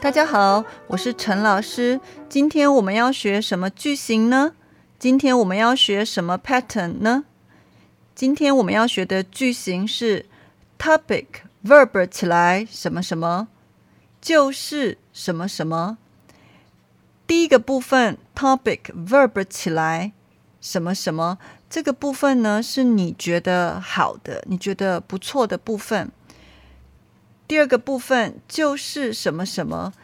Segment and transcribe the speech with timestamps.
[0.00, 2.00] 大家好，我是陈老师。
[2.28, 4.52] 今天我们要学什么句型呢？
[4.96, 7.24] 今天我们要学什么 pattern 呢？
[8.14, 10.26] 今天我们要学的句型是
[10.78, 11.26] topic
[11.64, 13.48] verb 起来什么什么，
[14.20, 15.98] 就是什么什么。
[17.26, 20.12] 第一个部分 topic verb 起来
[20.60, 21.38] 什么什么，
[21.68, 26.12] 这个部分呢是你觉得好的，你觉得不错的部分。
[27.48, 29.94] 第二个部分就是什么什么，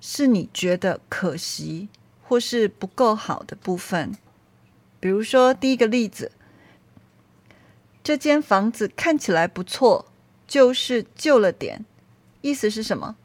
[0.00, 1.88] 是你觉得可惜
[2.22, 4.16] 或是不够好的部分。
[5.00, 6.30] 比如说，第一个例子，
[8.04, 10.06] 这间房子看起来不错，
[10.46, 11.84] 就是旧了点。
[12.40, 13.16] 意思是什么？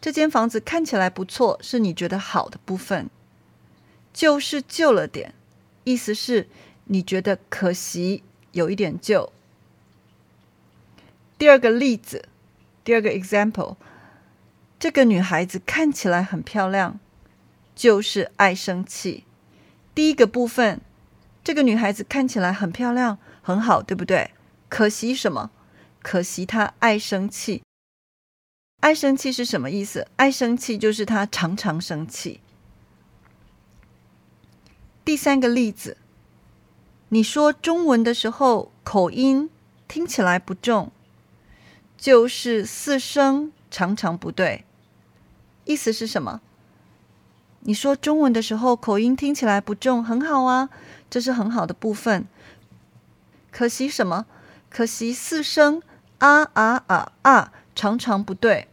[0.00, 3.08] 这间房子看起来不错，是你觉得好的部分，
[4.12, 5.34] 就是旧了点。
[5.84, 6.48] 意思是
[6.84, 8.22] 你觉得可惜，
[8.52, 9.32] 有一点旧。
[11.36, 12.27] 第二个例子，
[12.88, 13.76] 第二个 example，
[14.78, 16.98] 这个女孩子看起来很漂亮，
[17.74, 19.24] 就是爱生气。
[19.94, 20.80] 第一个部分，
[21.44, 24.30] 这个女孩子看起来很漂亮，很好，对不对？
[24.70, 25.50] 可惜什么？
[26.00, 27.62] 可惜她爱生气。
[28.80, 30.08] 爱生气是什么意思？
[30.16, 32.40] 爱生气就是她常常生气。
[35.04, 35.98] 第三个例子，
[37.10, 39.50] 你说中文的时候口音
[39.86, 40.90] 听起来不重。
[41.98, 44.64] 就是四声常常不对，
[45.64, 46.40] 意思是什么？
[47.60, 50.70] 你说中文的时候口音听起来不重，很好啊，
[51.10, 52.24] 这是很好的部分。
[53.50, 54.26] 可惜什么？
[54.70, 55.82] 可惜四声
[56.18, 58.68] 啊啊啊啊常常不对。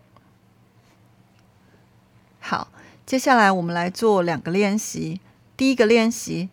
[2.39, 2.67] 好，
[3.07, 5.19] 接下来我们来做两个练习。
[5.57, 6.49] 第一个练习，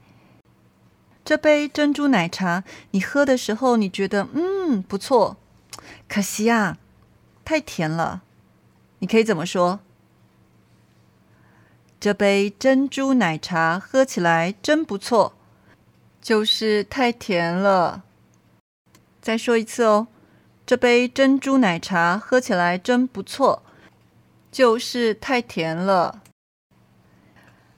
[1.23, 5.37] 这杯珍珠奶茶你喝的时候，你觉得嗯不错。
[6.13, 6.77] 可惜啊，
[7.43, 8.21] 太甜了。
[8.99, 9.81] 你可以怎么说？
[11.99, 15.33] 这杯珍珠奶茶喝起来真不错，
[16.21, 18.05] 就是太甜了。
[19.23, 20.09] 再说一次哦，
[20.67, 23.63] 这杯珍珠奶茶喝起来真不错，
[24.51, 26.23] 就是太甜了。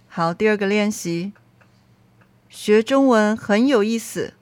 [0.09, 1.33] 好，第二个练习，
[2.49, 4.35] 学中文很有意思，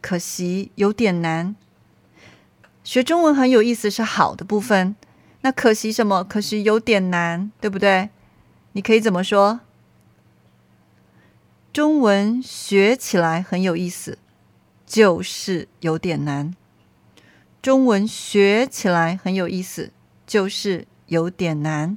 [0.00, 1.54] 可惜有点难。
[2.84, 4.94] 学中文很有意思，是好的部分。
[5.40, 6.22] 那可惜什么？
[6.22, 8.10] 可惜有点难，对不对？
[8.72, 9.60] 你可以怎么说？
[11.72, 14.18] 中文学起来很有意思，
[14.86, 16.54] 就是有点难。
[17.62, 19.90] 中文学起来很有意思，
[20.26, 21.96] 就是有点难。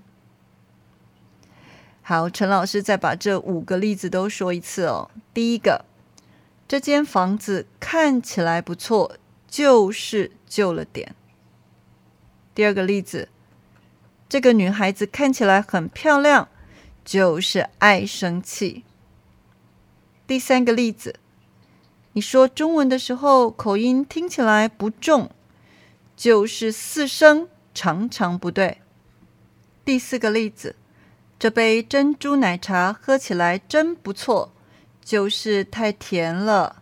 [2.02, 5.12] 好，陈老师再把这五个例子都说一次哦。
[5.34, 5.84] 第一个，
[6.66, 9.18] 这间房子看起来不错。
[9.58, 11.16] 就是旧了点。
[12.54, 13.28] 第二个例子，
[14.30, 16.48] 这个女孩子看起来很漂亮，
[17.04, 18.84] 就是爱生气。
[20.28, 21.16] 第三个例子，
[22.14, 25.32] 你说中文的时候口音听起来不重，
[26.16, 28.78] 就是四声常常不对。
[29.84, 30.76] 第四个例子，
[31.40, 34.54] 这杯珍珠奶茶喝起来真不错，
[35.04, 36.77] 就是太甜了。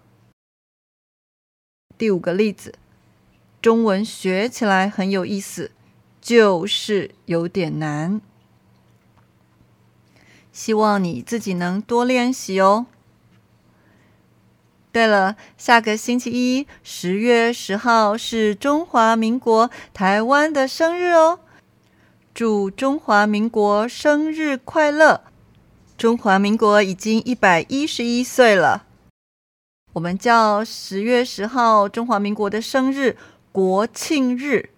[1.98, 2.76] 第五个例子，
[3.62, 5.72] 中文学起来很有意思，
[6.22, 8.20] 就是有点难。
[10.52, 12.86] 希望你自己能多练习哦。
[14.92, 21.40] 对了，下个星期一，十月十号是中华民国台湾的生日哦！
[22.34, 25.26] 祝中华民国生日快乐！
[25.98, 28.84] 中华民国已经一百一十一岁了。
[29.96, 33.16] 我们叫十月十号中华民国的生日
[33.54, 34.72] 国庆日，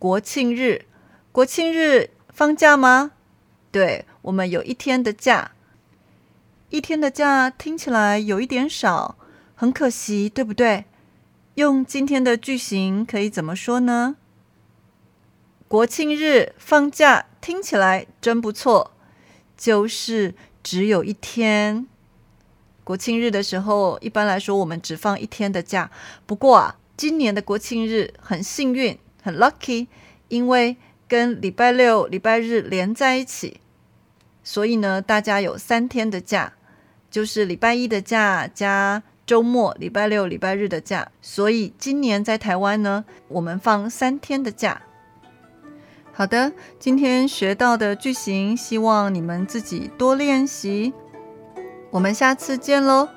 [0.00, 0.84] 国庆日，
[1.30, 3.12] 国庆日放假吗？
[3.70, 5.52] 对，我们有一天的假，
[6.70, 9.16] 一天的假听起来有一点少，
[9.54, 10.86] 很可惜，对不对？
[11.54, 14.16] 用今天的句型可以怎么说呢？
[15.68, 18.90] 国庆日放假听起来真不错，
[19.56, 20.34] 就是
[20.64, 21.86] 只有一天。
[22.88, 25.90] 国庆日的时候，一般来说我们只放一天的假。
[26.24, 29.88] 不过啊，今年的国庆日很幸运，很 lucky，
[30.28, 30.74] 因为
[31.06, 33.60] 跟礼拜六、礼拜日连在一起，
[34.42, 36.54] 所以呢，大家有三天的假，
[37.10, 41.10] 就是礼拜一的假加周末，礼拜六、礼拜日的假。
[41.20, 44.80] 所以今年在台湾呢，我们放三天的假。
[46.14, 50.94] 好的，今天学到的句型，希望你们自己多练习。
[51.90, 53.08] 我们下次见喽。